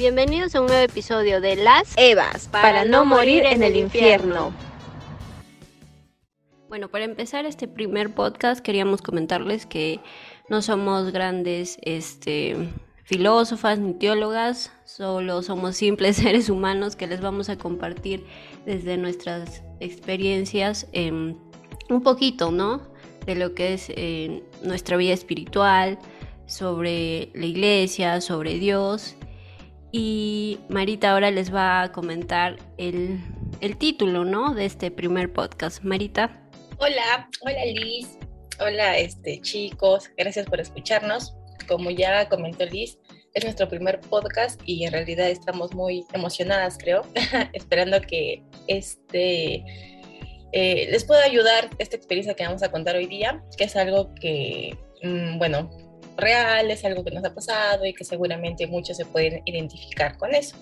[0.00, 4.50] Bienvenidos a un nuevo episodio de Las Evas, para, no morir en el infierno.
[6.70, 10.00] Bueno, para empezar este primer podcast queríamos comentarles que
[10.48, 12.56] no somos grandes este,
[13.04, 18.24] filósofas ni teólogas, solo somos simples seres humanos que les vamos a compartir
[18.64, 21.36] desde nuestras experiencias em,
[21.90, 22.80] un poquito, ¿no?
[23.26, 25.98] De lo que es eh, nuestra vida espiritual,
[26.46, 29.14] sobre la iglesia, sobre Dios.
[29.92, 33.18] Y Marita ahora les va a comentar el,
[33.60, 34.54] el título, ¿no?
[34.54, 35.82] De este primer podcast.
[35.82, 36.40] Marita.
[36.78, 38.18] Hola, hola Liz.
[38.60, 41.34] Hola este, chicos, gracias por escucharnos.
[41.66, 42.98] Como ya comentó Liz,
[43.34, 47.02] es nuestro primer podcast y en realidad estamos muy emocionadas, creo,
[47.52, 49.64] esperando que este
[50.52, 54.14] eh, les pueda ayudar esta experiencia que vamos a contar hoy día, que es algo
[54.14, 55.70] que, mm, bueno,
[56.20, 60.34] real, es algo que nos ha pasado y que seguramente muchos se pueden identificar con
[60.34, 60.56] eso.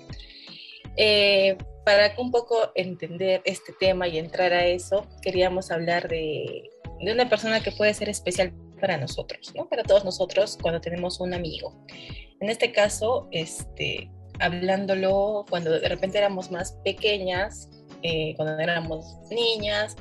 [0.97, 7.13] Eh, para un poco entender este tema y entrar a eso, queríamos hablar de, de
[7.13, 9.69] una persona que puede ser especial para nosotros, ¿no?
[9.69, 11.85] Para todos nosotros cuando tenemos un amigo.
[12.41, 17.69] En este caso, este, hablándolo cuando de repente éramos más pequeñas,
[18.03, 19.97] eh, cuando éramos niñas,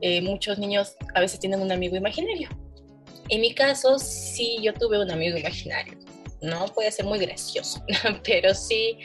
[0.00, 2.48] eh, muchos niños a veces tienen un amigo imaginario.
[3.28, 5.98] En mi caso, sí, yo tuve un amigo imaginario.
[6.42, 7.82] No puede ser muy gracioso,
[8.24, 8.98] pero sí,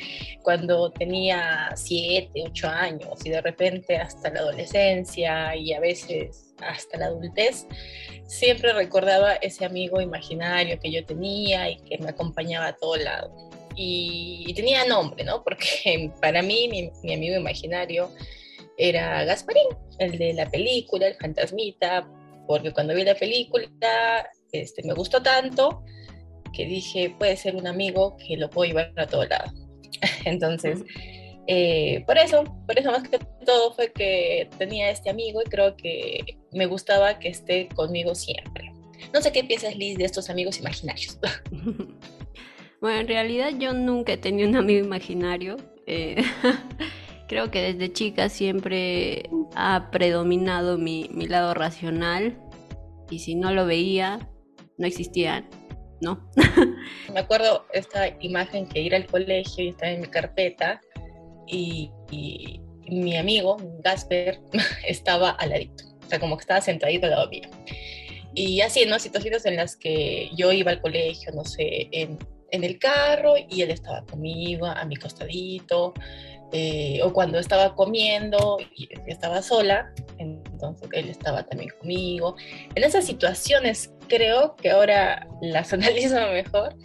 [0.43, 6.97] cuando tenía 7, 8 años y de repente hasta la adolescencia y a veces hasta
[6.97, 7.65] la adultez,
[8.27, 13.33] siempre recordaba ese amigo imaginario que yo tenía y que me acompañaba a todo lado.
[13.75, 15.41] Y, tenía nombre, ¿no?
[15.41, 18.11] Porque para mí mi, mi amigo imaginario
[18.77, 19.67] era Gasparín,
[19.99, 22.05] el de la película, el fantasmita,
[22.49, 23.69] porque cuando vi la película
[24.51, 25.83] este, me gustó tanto
[26.51, 29.53] que dije, puede ser un amigo que lo puedo llevar a todo lado.
[30.25, 30.79] Entonces,
[31.45, 35.77] eh, por eso, por eso más que todo fue que tenía este amigo y creo
[35.77, 38.73] que me gustaba que esté conmigo siempre.
[39.13, 41.19] No sé qué piensas, Liz, de estos amigos imaginarios.
[42.81, 45.57] Bueno, en realidad yo nunca he tenido un amigo imaginario.
[45.85, 46.15] Eh,
[47.29, 52.37] creo que desde chica siempre ha predominado mi, mi lado racional
[53.09, 54.27] y si no lo veía,
[54.77, 55.47] no existía,
[56.01, 56.27] ¿no?
[57.13, 60.81] Me acuerdo esta imagen que ir al colegio y estaba en mi carpeta
[61.47, 61.91] y,
[62.87, 64.39] mi amigo, Gasper,
[64.87, 67.47] estaba al ladito, o sea, como que estaba sentadito al lado mío.
[68.33, 68.97] Y así, ¿no?
[68.97, 72.17] Situaciones en las que yo iba al colegio, no sé, en,
[72.51, 75.93] en el carro y él estaba conmigo, a mi costadito,
[76.51, 82.35] eh, o cuando estaba comiendo y estaba sola, entonces él estaba también conmigo.
[82.75, 86.75] En esas situaciones creo que ahora las analizo mejor,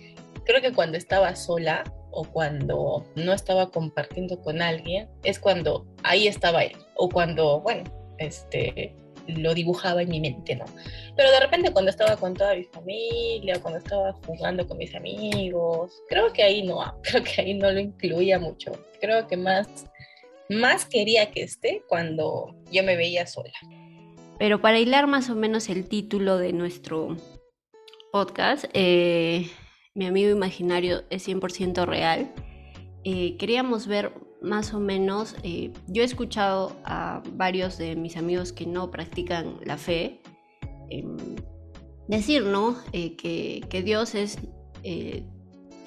[0.44, 6.28] creo que cuando estaba sola o cuando no estaba compartiendo con alguien, es cuando ahí
[6.28, 6.76] estaba él.
[6.94, 7.84] O cuando, bueno,
[8.18, 8.94] este,
[9.26, 10.64] lo dibujaba en mi mente, ¿no?
[11.16, 16.02] Pero de repente cuando estaba con toda mi familia, cuando estaba jugando con mis amigos,
[16.08, 18.72] creo que ahí no, creo que ahí no lo incluía mucho.
[19.00, 19.86] Creo que más,
[20.48, 23.52] más quería que esté cuando yo me veía sola.
[24.38, 27.16] Pero para hilar más o menos el título de nuestro
[28.12, 29.48] podcast, eh,
[29.94, 32.32] mi amigo imaginario es 100% real.
[33.04, 34.12] Eh, queríamos ver
[34.44, 39.56] más o menos, eh, yo he escuchado a varios de mis amigos que no practican
[39.64, 40.20] la fe
[40.90, 41.16] em,
[42.08, 42.76] decir, ¿no?
[42.92, 44.38] Eh, que, Dios es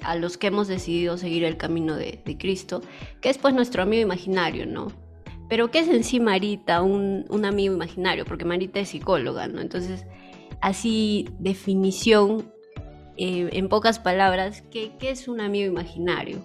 [0.02, 2.82] a los que hemos decidido seguir el camino de, Cristo,
[3.20, 4.88] que es pues nuestro amigo imaginario, ¿no?
[5.48, 8.24] Pero ¿qué es en sí Marita, un, un amigo imaginario?
[8.24, 9.60] Porque Marita es psicóloga, ¿no?
[9.60, 10.04] Entonces,
[10.60, 12.52] así definición
[13.20, 16.38] eh, en pocas palabras, ¿qué, es un amigo imaginario?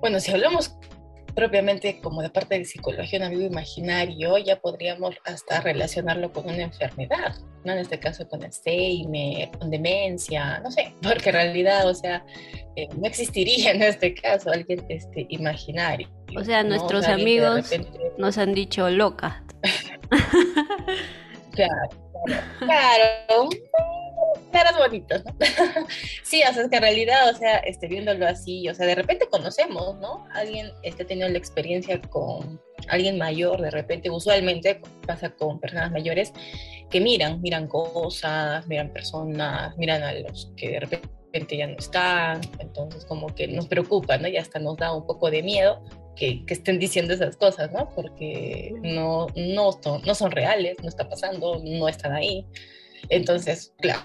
[0.00, 0.74] Bueno, si hablamos
[1.34, 6.62] propiamente como de parte de psicología, un amigo imaginario, ya podríamos hasta relacionarlo con una
[6.62, 7.34] enfermedad,
[7.64, 7.72] ¿no?
[7.72, 12.24] En este caso con Alzheimer, con demencia, no sé, porque en realidad, o sea,
[12.76, 16.08] eh, no existiría en este caso alguien este, imaginario.
[16.36, 17.70] O sea, nuestros amigos
[18.18, 19.44] nos han dicho loca.
[21.52, 21.88] claro,
[22.24, 23.48] claro, claro
[24.50, 25.34] caras bonitas, ¿no?
[26.22, 28.94] sí, o sea, es que en realidad, o sea, este, viéndolo así, o sea, de
[28.94, 30.26] repente conocemos, ¿no?
[30.32, 36.32] Alguien está teniendo la experiencia con alguien mayor, de repente, usualmente pasa con personas mayores
[36.90, 42.40] que miran, miran cosas, miran personas, miran a los que de repente ya no están,
[42.58, 44.28] entonces como que nos preocupa, ¿no?
[44.28, 45.82] Y hasta nos da un poco de miedo
[46.16, 47.88] que, que, estén diciendo esas cosas, ¿no?
[47.94, 52.44] Porque no, no, son, no son reales, no está pasando, no están ahí.
[53.08, 54.02] Entonces, claro,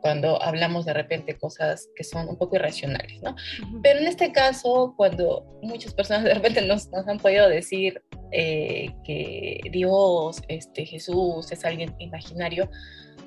[0.00, 3.34] cuando hablamos de repente cosas que son un poco irracionales, ¿no?
[3.82, 8.90] Pero en este caso, cuando muchas personas de repente nos, nos han podido decir eh,
[9.04, 12.68] que Dios, este, Jesús es alguien imaginario,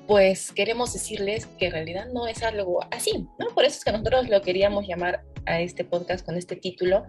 [0.06, 3.48] pues queremos decirles que en realidad no es algo así, ¿no?
[3.54, 7.04] Por eso es que nosotros lo queríamos llamar a este podcast con este título,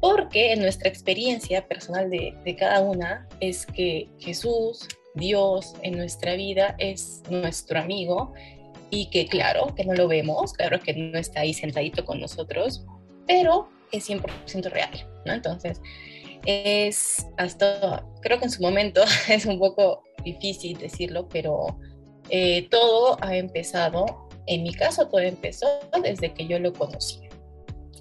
[0.00, 6.34] porque en nuestra experiencia personal de, de cada una es que Jesús, Dios en nuestra
[6.34, 8.32] vida es nuestro amigo
[8.90, 12.84] y que claro, que no lo vemos, claro que no está ahí sentadito con nosotros,
[13.26, 14.90] pero es 100% real,
[15.24, 15.32] ¿no?
[15.32, 15.80] Entonces,
[16.46, 21.78] es hasta, creo que en su momento es un poco difícil decirlo, pero
[22.28, 25.66] eh, todo ha empezado, en mi caso todo empezó
[26.02, 27.20] desde que yo lo conocí.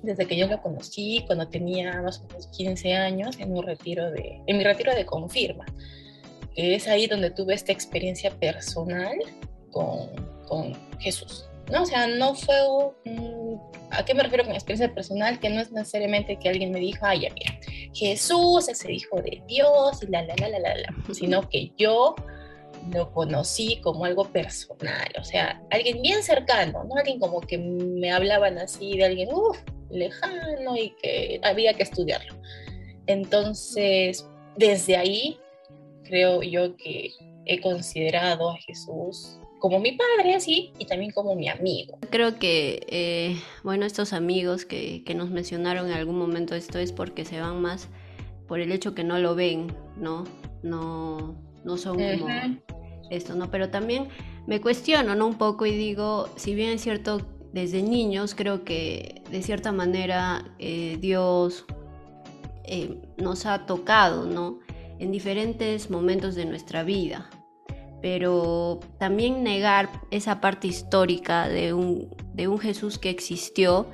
[0.02, 4.10] Desde que yo lo conocí, cuando tenía más o menos 15 años, en, un retiro
[4.12, 5.66] de, en mi retiro de confirma,
[6.56, 9.18] es ahí donde tuve esta experiencia personal
[9.72, 10.10] con,
[10.50, 11.50] con Jesús.
[11.72, 11.84] ¿no?
[11.84, 12.56] O sea, no fue,
[13.92, 15.40] ¿a qué me refiero con experiencia personal?
[15.40, 17.60] Que no es necesariamente que alguien me dijo, ay, ya mira,
[17.94, 21.72] Jesús es el Hijo de Dios y la, la, la, la, la, la, sino que
[21.78, 22.16] yo
[22.94, 26.96] lo conocí como algo personal, o sea, alguien bien cercano, ¿no?
[26.96, 29.58] Alguien como que me hablaban así de alguien, uff,
[29.90, 32.36] lejano y que había que estudiarlo.
[33.08, 35.40] Entonces, desde ahí,
[36.04, 37.12] creo yo que
[37.46, 42.00] he considerado a Jesús como mi padre, así, y también como mi amigo.
[42.10, 46.92] Creo que, eh, bueno, estos amigos que, que, nos mencionaron en algún momento esto es
[46.92, 47.90] porque se van más
[48.48, 50.24] por el hecho que no lo ven, ¿no?
[50.64, 52.28] No, no son como
[53.12, 53.52] esto, ¿no?
[53.52, 54.08] Pero también
[54.48, 55.28] me cuestiono, ¿no?
[55.28, 57.22] Un poco y digo, si bien es cierto,
[57.54, 61.66] desde niños creo que de cierta manera eh, Dios
[62.64, 64.60] eh, nos ha tocado, ¿no?
[65.00, 67.30] En diferentes momentos de nuestra vida,
[68.02, 73.88] pero también negar esa parte histórica de un, de un Jesús que existió,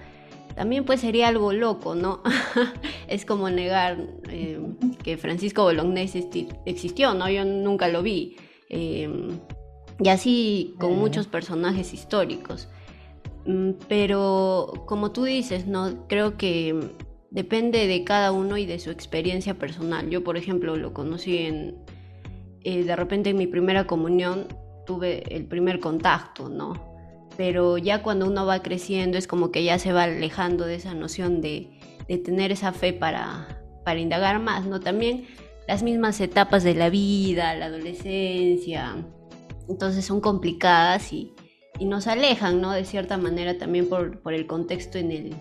[0.56, 2.22] también pues sería algo loco, ¿no?
[3.08, 3.98] es como negar
[4.30, 4.60] eh,
[5.04, 6.30] que Francisco Bolognese
[6.66, 7.30] existió, ¿no?
[7.30, 8.38] Yo nunca lo vi.
[8.70, 9.10] Eh,
[10.00, 12.70] y así con muchos personajes históricos.
[13.46, 16.08] Mm, pero como tú dices, ¿no?
[16.08, 16.78] Creo que
[17.32, 20.10] depende de cada uno y de su experiencia personal.
[20.10, 21.76] Yo, por ejemplo, lo conocí en,
[22.66, 24.48] eh, de repente en mi primera comunión
[24.88, 26.74] tuve el primer contacto, ¿no?
[27.38, 30.96] Pero ya cuando uno va creciendo es como que ya se va alejando de esa
[30.96, 31.70] noción de,
[32.08, 34.80] de tener esa fe para, para indagar más, ¿no?
[34.80, 35.28] También
[35.68, 38.96] las mismas etapas de la vida, la adolescencia,
[39.70, 41.34] entonces son complicadas y,
[41.78, 42.72] y nos alejan, ¿no?
[42.72, 45.36] De cierta manera también por, por, el contexto en el,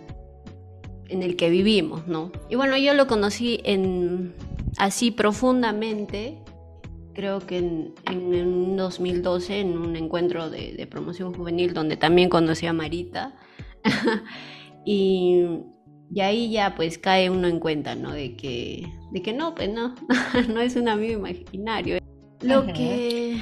[1.08, 2.32] en el que vivimos, ¿no?
[2.50, 4.34] Y bueno, yo lo conocí en,
[4.76, 6.43] así profundamente
[7.14, 12.66] creo que en, en, 2012 en un encuentro de, de, promoción juvenil donde también conocí
[12.66, 13.34] a Marita
[14.84, 15.46] y,
[16.12, 18.12] y, ahí ya pues cae uno en cuenta, ¿no?
[18.12, 19.94] De que, de que no, pues no,
[20.52, 21.98] no es un amigo imaginario.
[22.42, 23.40] Lo, que,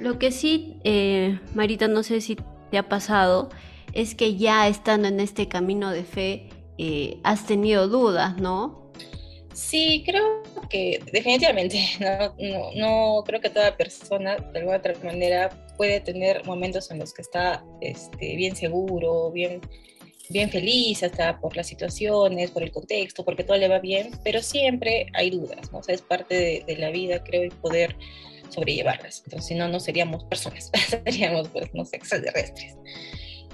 [0.00, 2.38] lo que sí, eh, Marita, no sé si
[2.70, 3.50] te ha pasado,
[3.92, 6.48] es que ya estando en este camino de fe,
[6.78, 8.87] eh, has tenido dudas, ¿no?
[9.54, 15.50] Sí, creo que definitivamente, no, no, no, creo que toda persona de alguna otra manera
[15.76, 19.60] puede tener momentos en los que está este, bien seguro, bien,
[20.28, 24.42] bien feliz, hasta por las situaciones, por el contexto, porque todo le va bien, pero
[24.42, 25.78] siempre hay dudas, ¿no?
[25.78, 27.96] O sea, es parte de, de la vida, creo, y poder
[28.50, 29.22] sobrellevarlas.
[29.24, 30.70] Entonces, si no, no seríamos personas,
[31.04, 32.76] seríamos, pues, no sé, extraterrestres.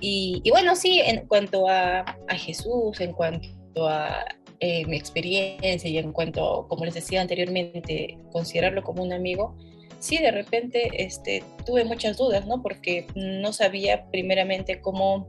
[0.00, 4.24] Y, y bueno, sí, en cuanto a, a Jesús, en cuanto a
[4.66, 9.54] eh, mi experiencia y en cuanto, como les decía anteriormente, considerarlo como un amigo,
[9.98, 12.62] sí, de repente este, tuve muchas dudas, ¿no?
[12.62, 15.28] Porque no sabía primeramente cómo,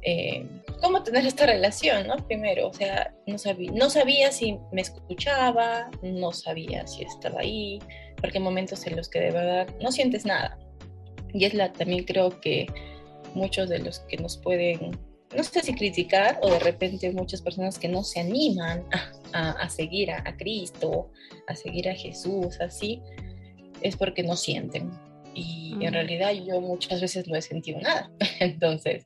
[0.00, 0.46] eh,
[0.80, 2.16] cómo tener esta relación, ¿no?
[2.26, 7.80] Primero, o sea, no sabía, no sabía si me escuchaba, no sabía si estaba ahí,
[8.18, 10.58] porque hay momentos en los que de verdad no sientes nada.
[11.34, 12.66] Y es la, también creo que
[13.34, 14.98] muchos de los que nos pueden
[15.36, 19.50] no sé si criticar o de repente muchas personas que no se animan a, a,
[19.52, 21.10] a seguir a, a, Cristo,
[21.46, 23.02] a seguir a Jesús, así,
[23.82, 24.90] es porque no sienten.
[25.34, 28.10] Y en realidad yo muchas veces no he sentido nada.
[28.40, 29.04] Entonces,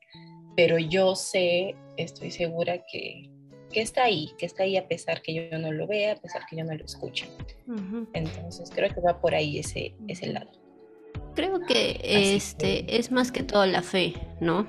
[0.55, 3.29] pero yo sé, estoy segura que,
[3.71, 6.43] que está ahí, que está ahí a pesar que yo no lo vea, a pesar
[6.49, 7.27] que yo no lo escuche.
[7.67, 8.07] Uh -huh.
[8.13, 10.51] Entonces, creo que va por ahí ese, ese lado.
[11.35, 12.97] Creo que este que...
[12.97, 14.65] es más que todo la fe, ¿no?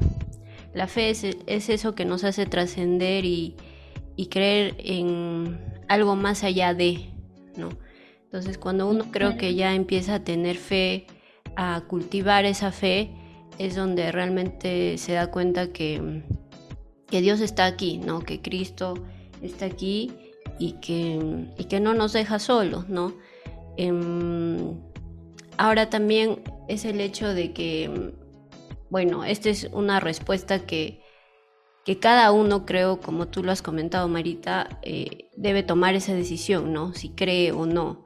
[0.74, 3.56] La fe es, es eso que nos hace trascender y,
[4.16, 7.10] y, creer en algo más allá de,
[7.56, 7.70] ¿no?
[8.24, 11.06] Entonces cuando uno creo que ya empieza a tener fe,
[11.56, 13.12] a cultivar esa fe,
[13.58, 16.24] es donde realmente se da cuenta que,
[17.06, 18.20] que Dios está aquí, ¿no?
[18.20, 18.94] Que Cristo
[19.40, 20.10] está aquí
[20.58, 23.14] y que, y que no nos deja solos, ¿no?
[23.76, 24.80] Em,
[25.56, 28.12] ahora también es el hecho de que,
[28.94, 31.02] bueno, esta es una respuesta que,
[31.84, 36.72] que cada uno, creo, como tú lo has comentado, Marita, eh, debe tomar esa decisión,
[36.72, 36.94] ¿no?
[36.94, 38.04] Si cree o no.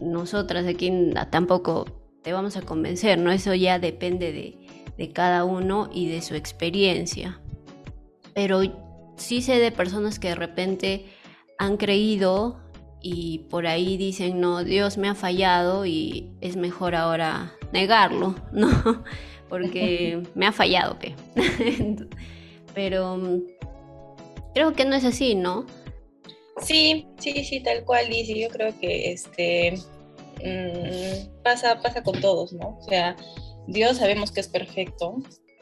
[0.00, 0.92] Nosotras aquí
[1.30, 1.84] tampoco
[2.24, 3.30] te vamos a convencer, ¿no?
[3.30, 4.58] Eso ya depende de,
[4.98, 7.40] de cada uno y de su experiencia.
[8.34, 8.62] Pero
[9.16, 11.06] sí sé de personas que de repente
[11.56, 12.58] han creído
[13.00, 19.04] y por ahí dicen, no, Dios me ha fallado y es mejor ahora negarlo, ¿no?
[19.50, 21.14] Porque me ha fallado, ¿qué?
[22.74, 23.42] Pero mm,
[24.54, 25.66] creo que no es así, ¿no?
[26.62, 29.74] Sí, sí, sí, tal cual, y yo creo que este
[30.42, 32.78] mm, pasa, pasa con todos, ¿no?
[32.80, 33.16] O sea,
[33.66, 35.16] Dios sabemos que es perfecto,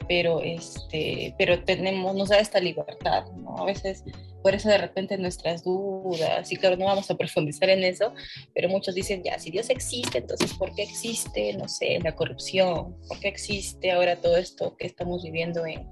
[0.07, 3.57] pero este, pero tenemos, nos da esta libertad, ¿no?
[3.57, 4.03] A veces,
[4.41, 8.13] por eso de repente nuestras dudas, y claro, no vamos a profundizar en eso,
[8.53, 12.95] pero muchos dicen, ya, si Dios existe, entonces, ¿por qué existe, no sé, la corrupción?
[13.07, 15.87] ¿Por qué existe ahora todo esto que estamos viviendo en,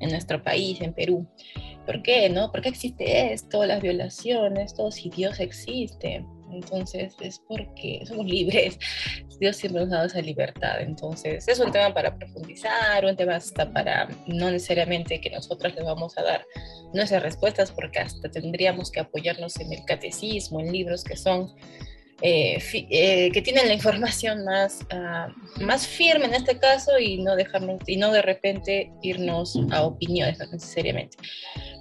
[0.00, 1.26] en nuestro país, en Perú?
[1.86, 2.50] ¿Por qué, no?
[2.50, 6.24] ¿Por qué existe esto, las violaciones, todo, si Dios existe?
[6.54, 8.78] Entonces es porque somos libres.
[9.40, 10.80] Dios siempre nos ha dado esa libertad.
[10.80, 15.82] Entonces es un tema para profundizar, un tema hasta para no necesariamente que nosotros le
[15.82, 16.46] vamos a dar
[16.92, 21.52] nuestras respuestas, porque hasta tendríamos que apoyarnos en el catecismo, en libros que son
[22.22, 22.58] eh,
[22.90, 27.80] eh, que tienen la información más, uh, más firme en este caso y no dejarnos
[27.86, 31.18] y no de repente irnos a opiniones necesariamente.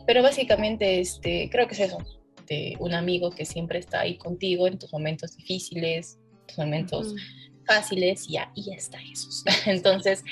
[0.07, 1.99] Pero básicamente este, creo que es eso,
[2.47, 7.15] de un amigo que siempre está ahí contigo en tus momentos difíciles, tus momentos
[7.65, 9.43] fáciles y ahí está Jesús.
[9.65, 10.23] Entonces,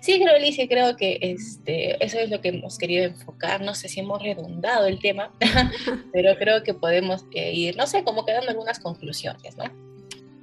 [0.00, 3.60] sí creo, Alicia, creo que este, eso es lo que hemos querido enfocar.
[3.60, 5.32] No sé si hemos redundado el tema,
[6.12, 9.64] pero creo que podemos eh, ir, no sé, como quedando algunas conclusiones, ¿no?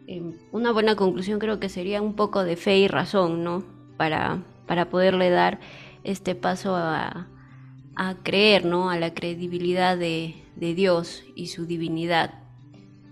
[0.08, 3.65] Em, una buena conclusión creo que sería un poco de fe y razón, ¿no?
[3.98, 5.60] Para, para poderle dar
[6.03, 7.27] este paso a,
[7.96, 8.89] a creer, ¿no?
[8.89, 12.45] A la credibilidad de, de Dios y su divinidad.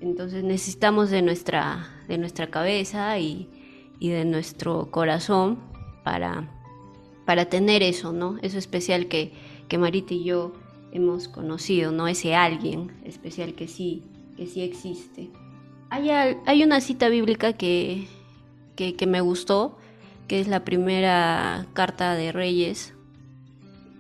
[0.02, 3.50] Entonces necesitamos de nuestra, de nuestra cabeza y,
[4.00, 5.60] de nuestro corazón
[6.04, 6.50] para,
[7.26, 8.38] para tener eso, ¿no?
[8.42, 9.32] Eso especial que,
[9.70, 10.52] que Marita y yo
[10.92, 12.10] hemos conocido, ¿no?
[12.10, 14.04] Ese alguien especial que sí,
[14.36, 15.30] que sí existe.
[15.90, 18.08] Hay, hay una cita bíblica que,
[18.76, 19.78] que, me gustó,
[20.28, 22.94] que es la primera carta de Reyes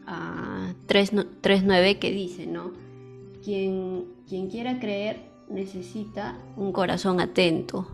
[0.05, 2.71] a 3.9 que dice, ¿no?
[3.43, 5.17] Quien, quien quiera creer
[5.50, 7.88] necesita un corazón atento.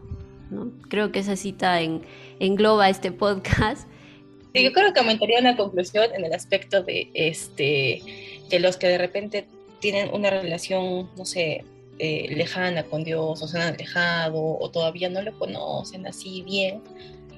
[0.49, 0.71] ¿no?
[0.89, 2.01] Creo que esa cita en,
[2.39, 3.87] engloba este podcast.
[4.53, 8.01] Yo creo que aumentaría una conclusión en el aspecto de este
[8.49, 9.47] que los que de repente
[9.79, 11.63] tienen una relación, no sé,
[11.99, 16.81] eh, lejana con Dios, o se han alejado, o todavía no lo conocen así bien,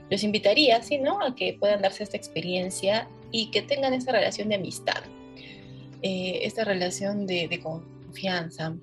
[0.10, 1.22] los invitaría, sí, ¿no?
[1.22, 5.02] A que puedan darse esta experiencia y que tengan esa relación de amistad,
[6.02, 7.60] eh, esta relación de, de,
[8.12, 8.76] confianza.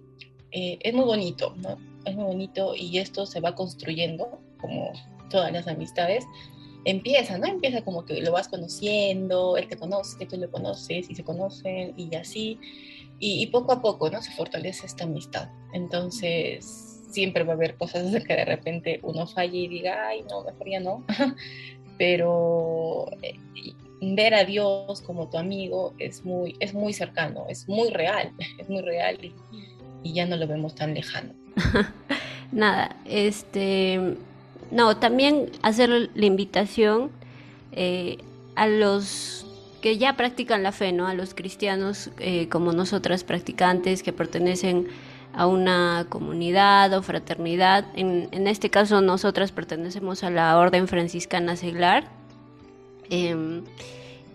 [0.53, 1.55] Eh, es muy bonito.
[2.05, 4.93] Es muy bonito y esto se va construyendo, como
[5.29, 6.25] todas las amistades.
[6.85, 7.47] Empieza, ¿no?
[7.47, 11.93] Empieza como que lo vas conociendo, él te conoce, tú lo conoces y se conocen
[11.97, 12.59] y así.
[13.21, 14.23] Y, poco a poco, ¿no?
[14.23, 15.49] Se fortalece esta amistad.
[15.73, 20.45] Entonces, siempre va a haber cosas que de repente uno falle y diga, ay, no,
[20.45, 21.05] mejor ya no.
[21.99, 23.35] Pero eh,
[24.01, 28.69] ver a Dios como tu amigo es muy, es muy cercano, es muy real, es
[28.69, 29.33] muy real y,
[30.13, 31.35] ya no lo vemos tan lejano.
[32.53, 34.17] Nada, este,
[34.71, 37.11] no, también hacer la invitación
[37.73, 38.19] eh,
[38.55, 39.45] a los
[39.83, 41.07] que ya practican la fe, ¿no?
[41.07, 44.89] A los cristianos eh, como nosotras practicantes que pertenecen
[45.35, 47.85] a una comunidad o fraternidad.
[47.95, 52.18] En, en este caso nosotras pertenecemos a la Orden Franciscana Seglar
[53.11, 53.65] Em,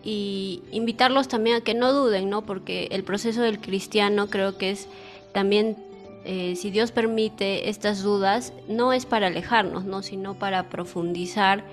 [0.03, 2.41] y invitarlos también a que no duden, ¿no?
[2.41, 4.87] Porque el proceso del cristiano creo que es
[5.33, 5.77] también,
[6.25, 10.03] eh, si Dios permite estas dudas, no es para alejarnos, ¿no?
[10.03, 11.63] Sino para profundizar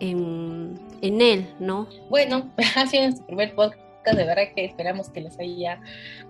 [0.00, 1.86] en, en Él, ¿no?
[2.10, 5.80] Bueno, ha sido nuestro primer podcast de verdad que esperamos que les haya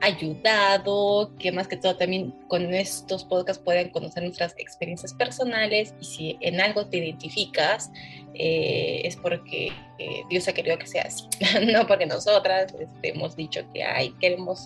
[0.00, 6.04] ayudado, que más que todo también con estos podcasts puedan conocer nuestras experiencias personales y
[6.04, 7.90] si en algo te identificas,
[8.34, 11.24] eh, es porque eh, Dios ha querido que sea así,
[11.72, 14.64] no porque nosotras este, hemos dicho que ay, queremos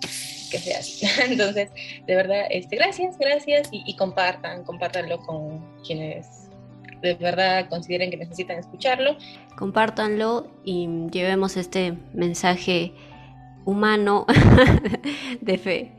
[0.51, 1.07] que sea así.
[1.29, 1.71] Entonces,
[2.07, 6.40] de verdad, este, gracias, gracias y, y compartan, compártanlo con quienes
[7.01, 9.17] de verdad consideren que necesitan escucharlo.
[9.57, 12.93] Compártanlo y llevemos este mensaje
[13.65, 14.27] humano
[15.41, 15.97] de fe.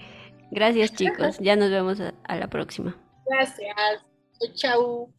[0.52, 2.96] Gracias chicos, ya nos vemos a, la próxima.
[3.26, 3.76] Gracias.
[4.56, 5.10] Chao.